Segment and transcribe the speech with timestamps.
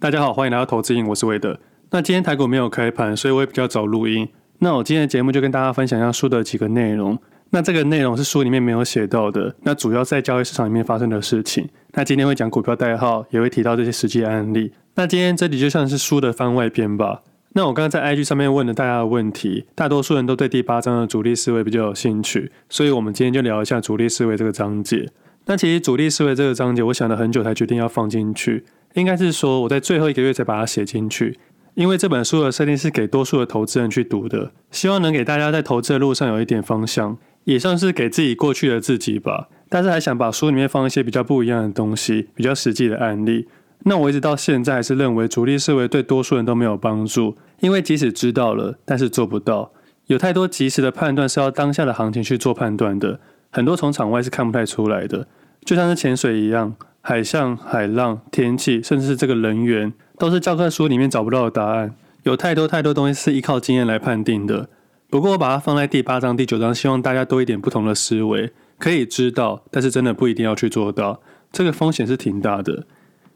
[0.00, 1.60] 大家好，欢迎来到投资瘾，我是韦德。
[1.90, 4.26] 那今天台股没有开盘，所以我也比较早录音。
[4.60, 7.18] 那我今天的节目就跟大家分享一下书的几个内容。
[7.50, 11.68] 那这个内容是书里面没有写到的，那主要在交易市场里面发生的事情。
[11.92, 14.72] 那今天会讲股票代号，也会提到这些实际案例。
[14.94, 17.20] 那今天这里就像是书的番外篇吧。
[17.52, 25.10] 那我刚刚在 IG 上面问了大家的问题，大多数人都对第八章的主力思维比较有兴趣，所以我们今天就聊一下主力思维这个章节。
[25.44, 28.64] 那其实主力思维这个章节，我想了很久才决定要放进去。
[28.94, 31.38] 应该是说我在最后一个月才把它写进去，
[31.74, 39.48] 因为这本书的设定是给多数的投资人去读的，希望能给大家在投资的路上有一点方向，也算是给自己过去的自己吧。
[39.68, 43.46] 但是还想把书里面放一些比较不一样的东西，比较实际的案例。
[43.84, 49.72] 那我一直到现在还是认为主力思维对多数人都没有帮助，因为即使知道了，但是做不到。
[50.06, 53.20] 有太多及时的判断是要当下的行情去做判断的，
[53.50, 55.28] 很多从场外是看不太出来的，
[55.64, 56.74] 就像是潜水一样。
[57.02, 61.94] 海象、海浪、天气，甚至是这个人员，都是教科书里面找不到的答案。
[62.24, 64.68] 有太多太多东西是依靠经验来判定的。
[65.08, 71.22] 不过我把它放在第八章、第九章，希望大家多一点不同的思维，可以知道，但是真的不一定要去做到。
[71.50, 72.86] 这个风险是挺大的。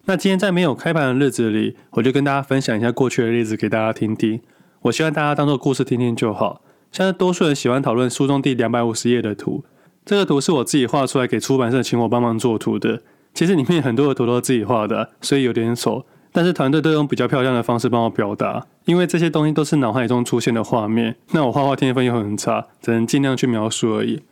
[0.05, 4.41] 那今天在没有开盘的日子里，我就跟大家分享一下过去的例子给大家听听。
[4.83, 6.61] 我希望大家当做故事听听就好。
[6.93, 9.65] 像是多数人喜欢讨论书中第两百五十页的图，
[10.05, 13.01] 这个图是我自己画出来给出版社请我帮忙做图的。
[13.33, 16.05] 其实里面很多的图都是自己画的，所以有点丑。
[16.31, 21.17] 但是团队都用比较漂亮的方式帮我表达，因为这些东西都是脑海中出现的画面。
[21.31, 24.23] 那我画画天分又很差，只能尽量去描述而已。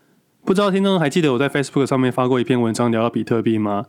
[0.44, 3.86] 不知道听众还记得我在 Facebook 上面发过一篇文章聊到比特币吗？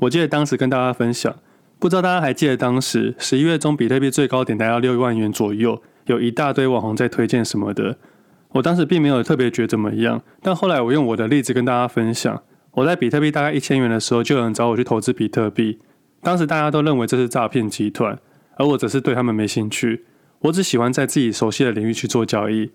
[0.00, 1.34] 我记得当时跟大家分享，
[1.78, 7.96] 不知道大家还记得当时十一月中比特币最高点达到六万元左右，有一大堆网红在推荐什么的。
[8.54, 12.42] 我当时并没有特别觉得怎么样，但后来我用我的例子跟大家分享。
[12.72, 15.78] 我在比特币大概一千元的时候，就有人找我去投资比特币。
[16.22, 18.18] 当时大家都认为这是诈骗集团，
[18.56, 20.04] 而我则是对他们没兴趣。
[20.40, 22.70] 我只喜欢在自己熟悉的领域去做交易。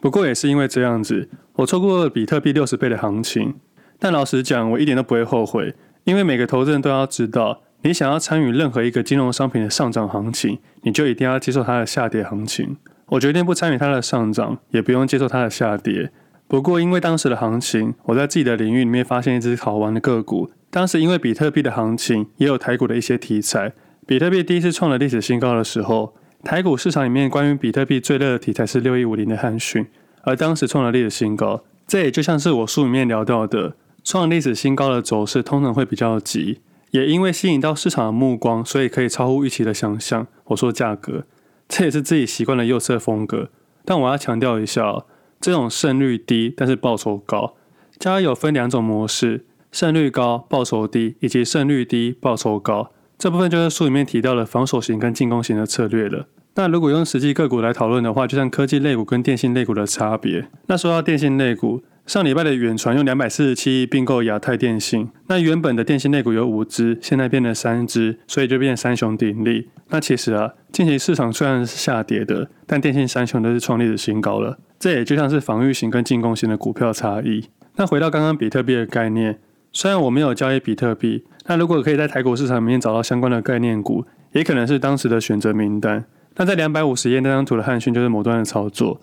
[0.00, 3.54] 不过也是因为这样子，我错过了比特币六十倍的行情。
[3.98, 5.74] 但老实讲，我一点都不会后悔，
[6.04, 12.76] 因为每个投资人都要知道，你想要参与任何一个金融商品的上涨行情，你就一定要接受它的下跌行情。
[13.10, 16.12] 我决定不参与它的上涨，也不用接受它的下跌。
[16.46, 20.50] 不过，因为当时的行情，我在自己的领域里面发现一只好玩的个股。
[20.70, 23.72] 当时因为比特币的行情，也有台股的一些题材。
[24.06, 29.86] 比特币第一次创了历史新高的时候，台股市场里面关于比特币最热的题材是六一五零的汉讯，
[30.22, 31.64] 而当时创了历史新高。
[31.88, 36.60] 这也就像是我书里面聊到的，创历史新高的走势通常会比较急，
[36.92, 40.28] 也因为吸引到市场的目光，所以可以超乎预期的想象。
[40.44, 41.24] 我说价格，
[41.70, 43.48] 这也是自己习惯的右侧风格。
[43.86, 45.06] 但我要强调一下。
[45.40, 47.54] 这种胜率低但是报酬高，
[47.98, 52.92] 交易有分两种模式：胜率高、报酬低，以及胜率低、报酬高。
[53.16, 56.26] 这部分就是书里面提到的防守型跟进攻型的策略了。
[56.56, 60.46] 那如果用实际个股来讨论的话，就像科技类股跟电信类股的差别。
[60.66, 69.68] 那说到电信类股，上礼拜的远传用两百四十七亿并购亚太电信，那原本的电信内股有五只，现在变成三只，所以就变三雄鼎立。
[69.90, 74.58] 那其实啊，近期市场虽然是下跌的，但电信三雄都是创历史新高了。
[74.80, 77.44] 这也就像是防御型跟进攻型的股票差异。
[77.76, 79.38] 那回到刚刚比特币的概念，
[79.70, 86.04] 虽然我没有交易比特币，那如果可以在台股市场里面找到相关的概念股，也可能是当时的选择名单。
[86.34, 89.00] 那在两百五十页那张图的汉讯就是某段的操作，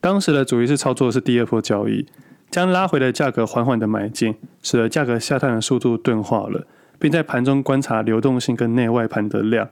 [0.00, 2.04] 当时的主力是操作是第二波交易，
[2.50, 6.66] 将拉回的价格缓缓的买进，使得价格下探的速度钝化了，
[6.98, 9.68] 并在盘中观察流动性跟内外盘的量，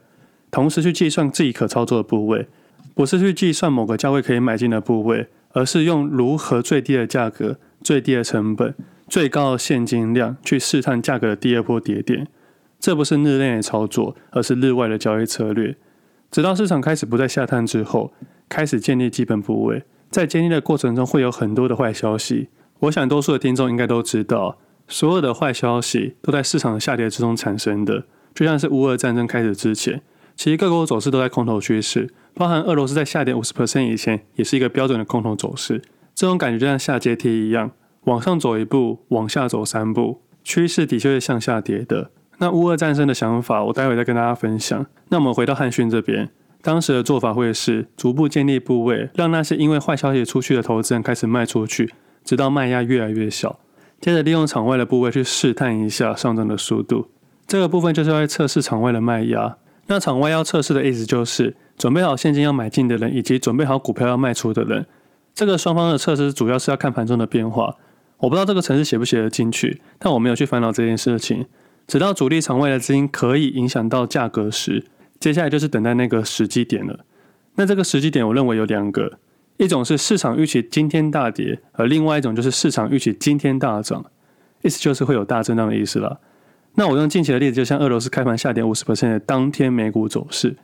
[0.50, 2.48] 同时去计算自己可操作的部位，
[2.94, 5.28] 不是去计算某个价位可以买进的部位。
[5.52, 8.74] 而是用如何最低的价格、最低的成本、
[9.08, 12.28] 最高的现金量去试探价格的第二波跌点，
[12.78, 15.74] 这不是日内的操作，而是日外的交易策略。
[16.30, 18.12] 直到市场开始不再下探之后，
[18.50, 19.82] 开始建立基本部位。
[20.10, 22.48] 在建立的过程中，会有很多的坏消息。
[22.80, 28.04] 我想多数的听众应该都知道，所有的坏消息都在市场的下跌之中产生的。
[28.34, 30.02] 就像是乌俄战争开始之前，
[30.36, 32.12] 其实各国走势都在空头趋势。
[32.34, 35.80] 包含俄罗斯在下跌五十 percent 以前，也是一个标准的空头走势。
[36.14, 37.70] 这种感觉就像下阶梯一样，
[38.04, 42.10] 往上走一步，往下走三步，趋势的确是向下跌的。
[42.38, 44.84] 那乌俄战争的想法，我待会再跟大家分享。
[45.08, 46.28] 那我们回到汉逊这边，
[46.60, 51.94] 当时的做法会是逐步建立部位，让那些因为坏消息出去的投资人开始卖出去，
[52.26, 53.58] 直到卖压越来越小。
[53.98, 57.08] 接着利用场外的部位去试探一下上涨的速度。
[57.46, 59.56] 这个部分就是要测试场外的卖压。
[59.86, 61.56] 那场外要测试的意思就是。
[61.78, 64.86] 准备好现金要买进的人，以及准备好股票要卖出的人，
[65.34, 67.76] 这个双方的测试主要是要看盘中的变化。
[68.16, 71.44] 我不知道这个程式写不写得进去，但我没有去烦恼这件事情。
[71.86, 74.86] 直到主力场外的资金可以影响到价格时，
[75.20, 77.00] 接下来就是等待那个时机点了。
[77.56, 79.18] 那这个时机点，我认为有两个，
[79.56, 84.04] 一种是市场预期今天大跌，而另外一种就是市场预期今天大涨，
[84.62, 86.20] 意思就是会有大震荡的意思了。
[86.74, 90.56] 那我用近期的例子，就像俄罗斯开盘下跌五十%的当天美股走势，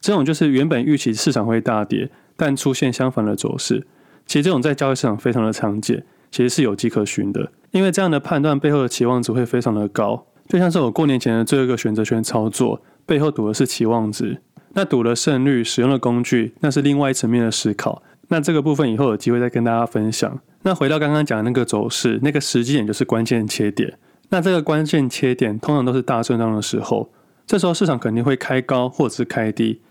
[0.00, 3.86] 这种就是原本预期市场会大跌，但出现相反的走势。
[4.26, 7.52] 其实这种在交易市场非常的常见，其实是有迹可循的。
[7.70, 14.42] 因为这样的判断背后的期望值会非常的高，就像是我过年前的最后一个选择权操作，背后赌的是期望值。
[14.74, 18.02] 那赌的胜率，使用的工具，那是另外一层面的思考。
[18.32, 20.40] 那这个部分以后有机会再跟大家分享。
[20.62, 23.98] 那回到刚刚讲的那个走势，那个时机点就是关键切点。
[24.30, 27.10] 那这个关键切点通常都是大震荡的时候，
[27.46, 29.82] 这时候市场肯定会开高或者是开低，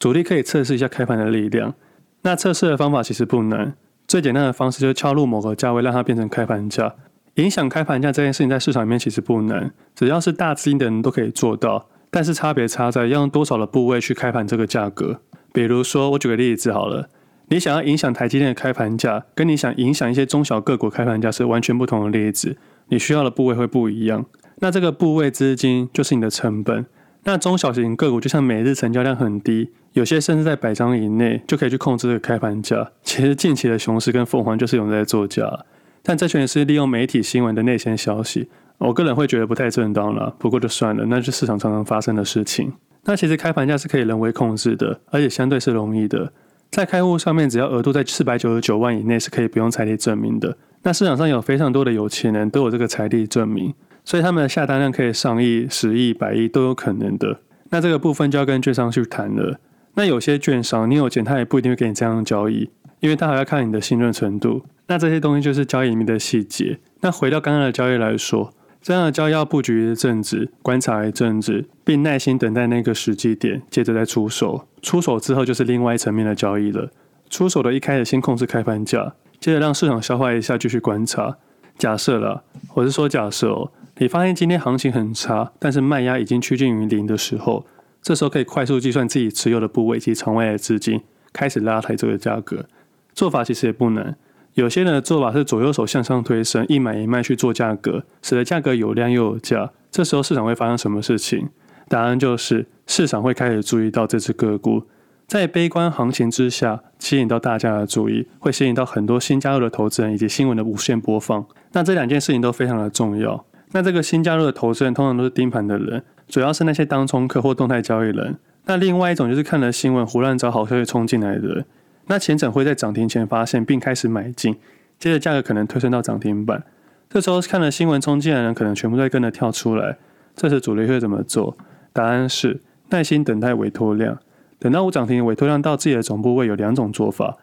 [0.00, 1.74] 主力可以测试一下开盘的力量。
[2.22, 3.76] 那测试的方法其实不难，
[4.08, 6.96] 最简单的方式就是敲入某个价位，让它变成开盘价。
[7.36, 11.88] 影响开盘价这件事情在市场里面其实不难，只要是大资金的人都可以做到。
[12.10, 15.20] 但是差别差在要用多少的部位去开盘这个价格。
[15.52, 17.08] 比如说，我举个例子好了，
[17.48, 22.56] 你想要影响台积电的开盘价，跟你想影响一些中小个股开盘价是完全不同的例子。
[22.88, 24.26] 你需要的部位会不一样，
[24.60, 26.86] 那这个部位资金就是你的成本。
[27.24, 32.90] 那中小型个股就像每日成交量很低，有些甚至在百张以内就可以去控制这个开盘价。
[33.02, 35.64] 其实近期的熊市跟凤凰就是有人在做价，
[36.02, 38.48] 但这群人是利用媒体新闻的内线消息。
[38.76, 42.72] 我个人会觉得不太正当了，不过就算了，那是市场常常发生的事情。
[43.04, 46.32] 那其实开盘价是可以人为控制的，而且相对是容易的，
[46.74, 50.56] 在开户上面只要额度在四百九十九万以内是可以不用财力证明的。
[50.82, 53.72] 那市场上有非常多的有钱人都有这个财力证明，
[54.04, 57.38] 所以他们的下单量可以上亿、十亿、百亿都有可能的。
[57.70, 59.60] 那这个部分就要跟券商去谈了。
[59.94, 62.68] 那有些券商你有钱，他也不一定会给你这样交易，
[62.98, 64.66] 因为他还要看你的信任程度。
[64.88, 66.80] 那这些东西就是交易里面的细节。
[67.02, 68.52] 那回到刚刚的交易来说，
[68.84, 74.66] 这样的交易要布局一阵子，观察一阵子，并耐心等待那个时机点，接着再出手。
[74.82, 76.90] 出手之后就是另外一层面的交易了。
[77.30, 79.14] 出手的一开始先控制开盘价。
[79.40, 81.38] 接着让市场消化一下，继续观察。
[81.78, 82.44] 假设了，
[82.74, 87.64] 我是说假设哦，你发现今天行情很差，但是卖压已经趋近于零的时候，
[88.02, 91.00] 这时候可以快速计算自己持有的部位以及场外的资金，
[91.32, 92.66] 开始拉抬这个价格。
[93.14, 94.14] 做法其实也不难，
[94.54, 99.72] 有些人的做法是左右手向上推升，一买一卖去做价格，使得价格有量又有价。
[99.90, 101.48] 这时候市场会发生什么事情？
[101.88, 104.84] 答案就是市场会开始注意到这只个股。
[105.26, 111.44] 在悲观行情之下，吸引到大家的注意，会吸引到很多新加入的投资人以及新闻的无限播放。
[111.72, 113.44] 那这两件事情都非常的重要。
[113.72, 118.36] 那这个新加入的投资人通常都是盯盘的人，主要是那些当冲客或动态交易人。
[118.66, 121.64] 那另外一种就是看了新闻胡乱找好消息冲进来的人。
[122.06, 124.56] 那前者会在涨停前发现并开始买进，
[124.98, 126.62] 接着价格可能推升到涨停板。
[127.08, 129.96] 这时候看了新闻冲进来的人可能全部都跟着跳出来。
[130.34, 131.56] 这时主力会怎么做？
[131.92, 132.60] 答案是
[132.90, 134.18] 耐心等待委托量。
[134.58, 137.36] 等到无涨停，委托量到自己的总部位有两种做法，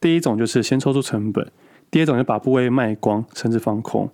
[0.00, 1.46] 第一种就是先抽出成本，
[1.90, 4.08] 第二种就把部位卖光甚至放空，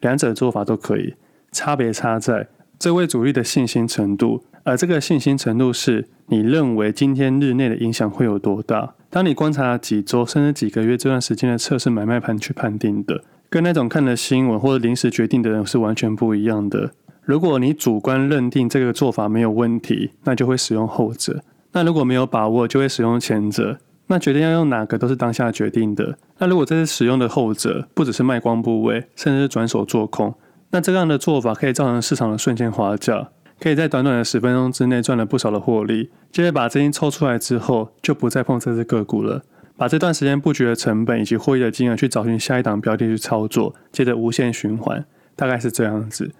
[0.00, 1.14] 两者的做法都可以，
[1.52, 8.94] 差别差在这位主力的信心程度，而这个信心程度是你认为今天日内的影响会有多大。
[9.10, 16.90] 当你观察了几周甚至几个月这段时间的测试买卖盘去判定的，跟那种看了新闻或者临时决定的人是完全不一样的。
[17.22, 21.42] 如果你主观认定这个做法没有问题，那就会使用后者。
[21.72, 23.78] 那如果没有把握，就会使用前者。
[24.08, 26.16] 那决定要用哪个都是当下决定的。
[26.38, 30.34] 那如果这次使用的后者，不只是卖光部位，甚至是转手做空，
[30.70, 33.28] 那这样的做法可以造成市场的瞬间滑价，
[33.60, 36.10] 可以在短短的十分钟之内赚了不少的获利。
[36.30, 39.42] 接着把资金抽出来之后，就不再碰这只个股了，
[39.76, 46.32] 把这段时间布局的成本以及获利的金额去找寻下一档标的去操作，接着无限循环，大概是这样子。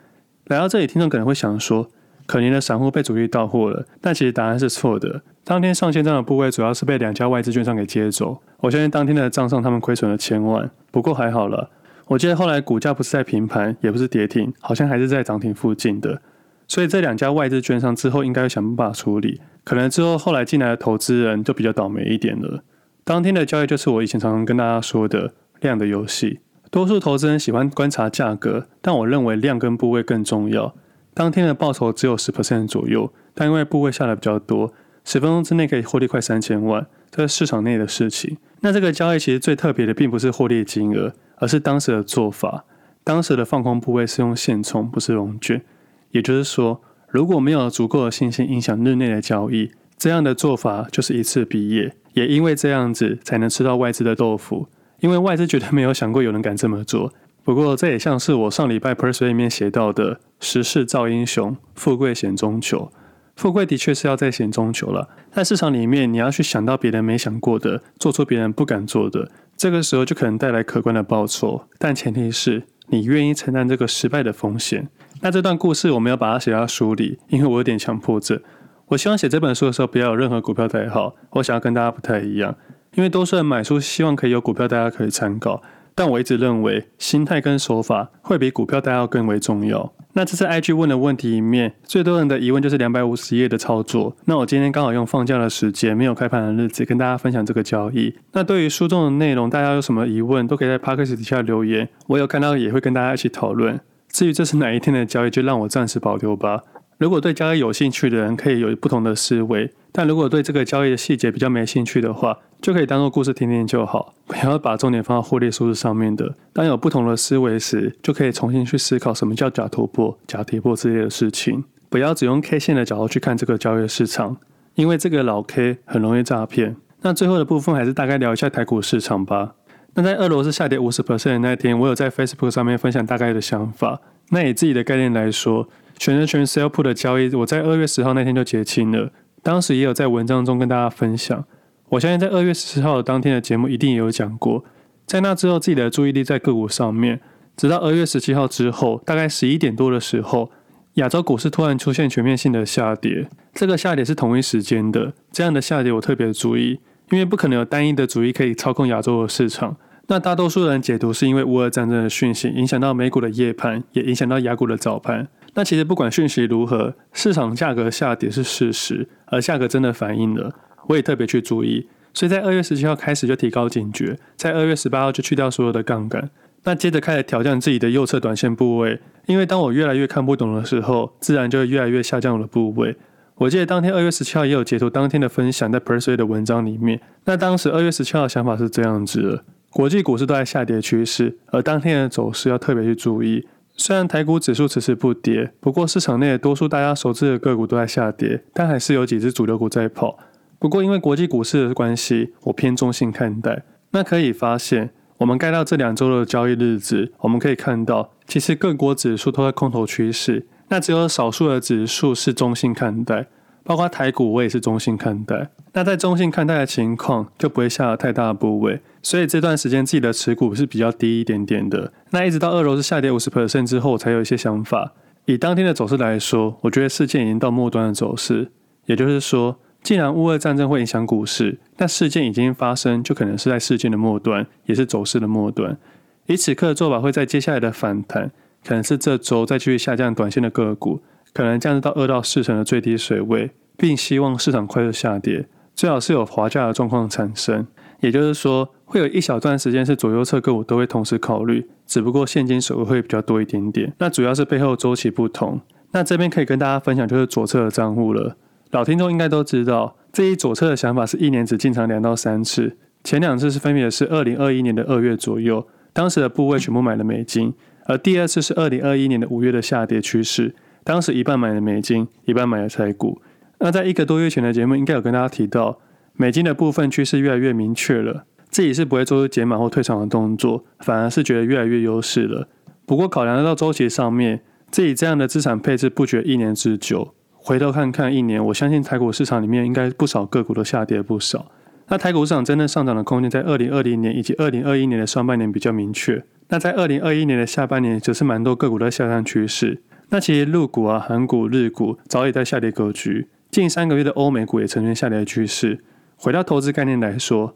[0.46, 1.88] 来到这里，听众可能会想说。
[2.26, 5.22] 可怜的散户被主力到货了，但其实答案是错的。
[5.44, 8.36] 当天上线这样的部位主要是被两家外资券商给接走。
[8.58, 11.70] 我相信当天的账上他们亏损了千万，不过还好了。
[12.06, 16.20] 我记得后来股价不是在平盘，也不是跌停，好像还是在涨停附近的。
[16.68, 19.40] 所以这两家外资券商之后应该会想办法处理。
[19.64, 22.62] 可能之后后来进来的投资人就比较倒霉一点了。
[23.02, 26.40] 当天的交易就是我以前常常跟大家说的量的游戏。
[26.70, 30.74] 多数投资人喜欢观察价格，但我认为量跟部位更重要。
[31.14, 34.72] 当天的报酬只有十 percent 左右，但因为部位下的比较多，
[35.04, 38.36] 十分钟之内可以获利快三千万，这是市场内的事情。
[38.60, 42.66] 那这个交易其实最特别的，并不是获利金额，而是当时的做法。
[43.02, 45.62] 当时的放空部位是用现冲，不是融券。
[46.10, 51.94] 也就是说，如果没有足够的信心影响日内的交易，这样的做法就是一次毕业。
[52.14, 54.68] 也因为这样子，才能吃到外资的豆腐。
[55.00, 57.12] 因为外资绝对没有想过有人敢这么做。
[57.44, 60.20] 不过这也像是我上礼拜 p e r s u a 里面写到的。
[60.40, 62.92] 时势造英雄，富贵险中求。
[63.34, 65.08] 富贵的确是要在险中求了。
[65.32, 71.60] 在市场里面，你要去想到别人没想过的，做出别人不敢做的，这个时候就可能带来可观的报酬。
[71.76, 74.88] 但前提是你愿意承担这个失败的风险。
[75.20, 78.40] 那这段故事我没有把它写到书里，因为我有点强迫症。
[78.88, 81.14] 我希望写这本书的时候不要有任何股票代号。
[81.32, 82.56] 我想要跟大家不太一样，
[82.94, 85.62] 因为多数人买书希望可以有股票代号可以参考。
[85.94, 89.92] 但我一直认为，心态跟手法会比股票代号更为重要。
[90.12, 94.16] 那这次 IG 问的问题里面，最多人的疑问就是两百五十页的操作。
[94.26, 98.14] 那我今天刚好用放假的时间，没有开盘的日子，跟大家分享这个交易。
[98.32, 103.78] 那对于书中的内容，大家有什么疑问，都可以在 Podcast 底下留言，我有看到也会跟大家一起讨论。
[104.18, 106.60] 至于这是哪一天的交易，就让我暂时保留吧。
[106.96, 116.34] 如果对交易有兴趣的人，可以有不同的思维；但如果对这个交易的细节比较没兴趣的话，就可以当做故事听听就好，不要把重点放到获利数字上面的。
[116.52, 121.62] 当有不同的思维时，就可以重新去思考什么叫假突破、假跌破之类的事情。
[121.88, 124.36] 不要只用 K 线的角度去看这个交易市场，
[124.74, 126.74] 因为这个老 K 很容易诈骗。
[127.02, 129.54] 那最后的部分还是大概聊一下台股市场吧。
[129.98, 134.00] 那在俄罗斯下跌五十 percent 的那天，我有在 Facebook 上面分享大概的想法。
[134.30, 139.10] 那以自己的概念来说，选择权 Sell Put 的交易，我在二月十号那天就结清了。
[139.42, 141.44] 当时也有在文章中跟大家分享。
[141.88, 144.64] 我相信在二月十四号的当天的节目一定也有讲过，
[145.04, 147.20] 在那之后自己的注意力在个股上面，
[147.56, 150.52] 直到二月十七号之后，大概十一点多的时候，
[150.94, 156.78] 亚洲股市突然出现全面性的下跌，这个下跌是同一时间的，这样的下跌我特别注意，
[157.10, 159.76] 因为不可能有单一的主义可以操控亚洲的市场。
[160.10, 165.28] 那大多数人解读是因为乌俄战争的讯息影响到美股的夜盘，也影响到雅股的早盘。
[165.52, 170.54] 那其实不管讯息如何，市场价格下跌是事实，而价格真的反映了。
[170.86, 176.30] 我也特别去注意，所以在二月十七号开始就提高警觉，在二月十八号就去掉所有的杠杆，
[176.64, 182.96] 那接着开始调降自己的右侧短线部位，因为当我越来越看不懂的时候，自然就会越来越下降我的部位。
[183.34, 193.46] 我记得当天二月十七号也有截图当天的分享在 p e r s u a 的文章里面，那当时二月十七号的想法是这样子的：国际股市都在下跌趋势，而当天的走势要特别去注意。
[193.76, 200.18] 虽然台股指数迟迟不跌，不过市场内多数大家熟知的个股都在下跌，但还是有几只主流股在跑。
[200.58, 203.62] 不过，因为国际股市的关系，我偏中性看待。
[203.92, 210.46] 那可以发现，我们盖到这两周的交易日子，我们可以看到，其实各国指数都在空头趋势。
[210.70, 213.28] 那只有少数的指数是中性看待，
[213.68, 215.50] 包括台股，我也是中性看待。
[215.74, 218.80] 那在中性看待的情况，就不会下了太大的部位。
[219.02, 221.92] 所以这段时间自己的持股是比较低一点点的。
[222.08, 224.94] 那一直到二楼是下跌五十 percent 之后，才有一些想法。
[225.26, 228.50] 以当天的走势来说，我觉得事件已经到末端的走势，
[228.86, 229.58] 也就是说。
[229.80, 235.78] 既然乌俄战争会影响股市，那事件已经发生，就可能是在事件的末端，也是走势的末端。
[236.26, 238.32] 以此刻的做法，会在接下来的反弹，
[238.64, 241.00] 可能是这周再继续下降短线的个股，
[241.32, 247.66] 可能降至到二到四成的最低水位，并希望市场快速下跌，最好是有滑价的状况产生。
[248.00, 253.92] 也就是说，会有一小段时间是左右侧个股都会同时考虑，只不过现金水位会比较多一点点。
[253.98, 255.60] 那主要是背后周期不同。
[255.90, 258.36] 那这边可以跟大家分享，就是左侧的账户了。
[258.70, 267.54] 老听众应该都知道，这一左侧的想法是一年只进场两到三次，前两次是分别是二零二一年的二月左右，当时的部位全部买了美金，
[267.86, 270.54] 而第二次是二零二一年的五月的下跌趋势，
[270.84, 273.20] 当时一半买了美金，一半买了台股。
[273.60, 275.78] 那在一个多月前的节目，应该有跟大家提到，
[276.14, 282.48] 美金的部分趋势越来越明确了，自己是不会做出减码或退场的动作，反而是觉得越来越优势了。
[282.86, 287.14] 不过考量到周期上面，自己这样的资产配置不觉一年之久。
[287.34, 291.50] 回头看看一年，我相信台股市场里面应该不少个股都下跌不少。
[291.88, 296.22] 那台股市场真正上涨的空间在二零二零年以及二零二一年的上半年比较明确。
[296.48, 299.82] 那在二零二一年的下半年，则是蛮多个股的下降趋势。
[300.10, 305.84] 那其实陆股啊、韩股、日股早已在下跌格局，近三个月的欧美股也呈现下跌的趋势。
[306.16, 307.54] 回到投资概念来说，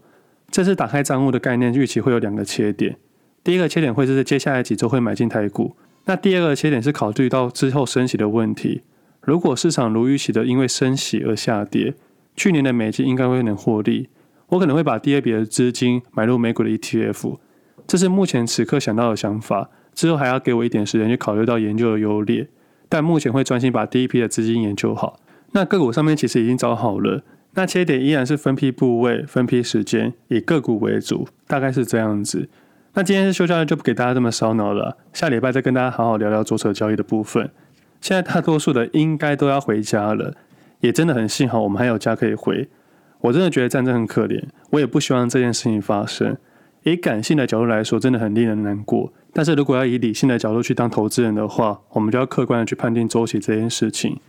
[0.50, 2.97] 这次打开账户的概念预期会有两个切点。
[3.42, 5.75] 第一个切点会是在接下来几周会买进台股。
[6.04, 8.82] 那第二个切点是考虑到之后升息的问题。
[9.23, 11.94] 如果市场如预期的因为升息而下跌，
[12.37, 14.09] 去年的美金应该会能获利。
[14.49, 17.38] 我可能会把第二笔的资金买入美股的 ETF，
[17.87, 19.71] 这是目前此刻想到的想法。
[19.95, 22.49] 之后还要给我一点时间去考虑到研究的优劣，
[22.89, 25.21] 但目前会专心把第一批的资金研究好。
[25.53, 27.23] 那个股上面其实已经找好了，
[27.55, 32.49] 那切点依然是分批部位、分批时间，以个股为主，大概是这样子。
[32.95, 37.51] 那今天是休假日，就不给大家这么烧脑了，下礼拜再跟大家好好聊聊左侧交易的部分。
[38.01, 40.35] 现在大多数的应该都要回家了，
[40.81, 42.69] 也真的很幸好我们还有家可以回。
[43.21, 46.37] 我真的觉得战争很可怜，我也不希望这件事情发生。
[46.83, 49.13] 以感性的角度来说，真的很令人难过。
[49.33, 54.21] 但是如果要以理性的角度去当投资人的话，我们就要客观的去判定周期这件事情。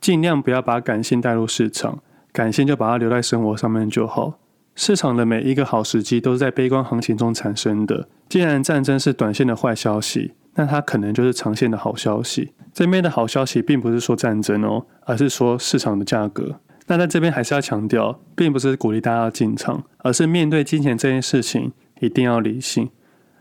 [0.00, 2.00] 尽量不要把感性带入市场，
[2.32, 4.38] 感性就把它留在生活上面就好。
[4.74, 8.08] 市场的每一个好时机都是在悲观行情中产生的。
[8.28, 12.52] 既然战争是短线的坏消息，那它可能就是长线的好消息。
[12.72, 16.60] 这边的好消息并不是说战争哦，而是说市场的价格。
[16.86, 22.88] 那在这边还是要强调，并不是鼓励大家进场，而是面对金钱这件事情一定要理性。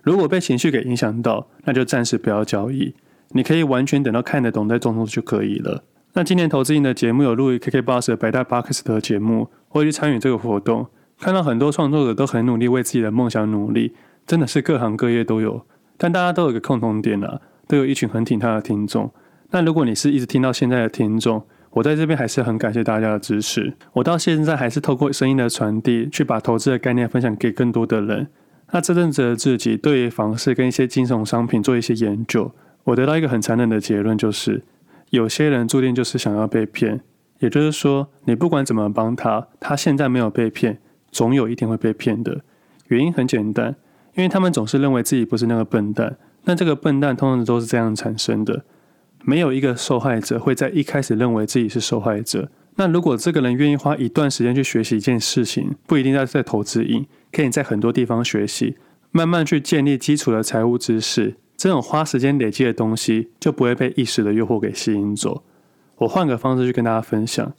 [0.07, 2.95] 如果被情绪给影响到，那就暂时不要交易。
[3.31, 5.83] 你可以完全等到看得懂再动作就可以了。
[6.13, 10.87] 那今年投资瘾的节目有录于 KKBOX 的百大 Box 的节目，我去参与这个活动，
[11.19, 13.91] 看到很多创作者都很努力为自己的梦想努力，
[14.25, 15.65] 真的是各行各业都有，
[15.97, 19.11] 但大家都有个共同点啊，都有一群很挺他的听众。
[19.51, 23.73] 那如果你是一直听到现在的听众，我在这边还是很感谢大家的支持。
[23.91, 28.29] 我到现在还是透过声音的传递，去把投资的概念分享给更多的人。
[28.71, 32.51] 那这阵子自己对房市跟一些金融商品做一些研究，
[32.83, 34.63] 我得到一个很残忍的结论，就是
[35.11, 37.01] 有些人注定就是想要被骗。
[37.39, 40.79] 也就是说，你不管怎么帮他，他现在没有被骗，
[41.11, 42.41] 总有一天会被骗的。
[42.87, 43.75] 原因很简单，
[44.15, 46.17] 因为他们总是认为自己不是那个笨蛋。
[46.45, 48.63] 那这个笨蛋通常都是这样产生的。
[49.23, 52.49] 没有一个受害者会在一开始认为自己是受害者。
[52.75, 58.75] 那如果这个人愿意花一段时间去学习一件事情，不一定要在投资瘾，可以在很多地方学习，
[59.11, 61.35] 慢慢去建立基础的财务知识。
[61.55, 65.43] 这种花时间累积的东西，就不会被一时的诱惑给吸引走。
[65.97, 67.53] 我换个方式去跟大家分享：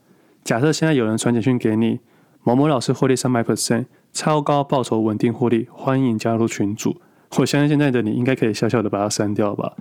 [0.45, 1.99] 假设现在有人传简讯给你，
[2.45, 7.01] 某某老师获利三百 percent，超高报酬，稳定获利，欢迎加入群组。
[7.39, 9.75] 我相信现在的你应该可以小小的把它删掉吧。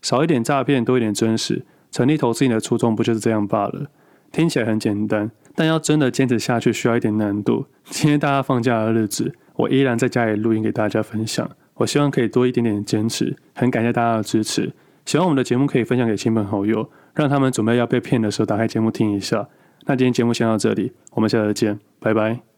[0.00, 1.64] 少一点诈骗，多一点真实。
[1.90, 3.90] 成立投资你的初衷不就是这样罢了？
[4.30, 7.64] 听起来很简单，但要真的坚持下去，需要一点难度。
[7.84, 11.50] 今天大家放假的日子，我依然在家里录音给大家分享。
[11.74, 14.72] 我希望可以多一点点坚持，很感谢大家的支持。
[15.04, 19.48] 喜欢我们的节目，可以分享给亲朋好友，让他们准备要被骗的时候打开节目听一下。
[19.86, 22.55] 那今天节目先到这里，我们下次见，拜拜。